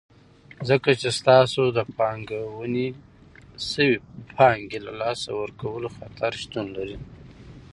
[0.69, 2.87] ځکه چې ستاسو د پانګونې
[3.69, 3.97] شوي
[4.37, 6.97] پانګې له لاسه ورکولو خطر شتون لري.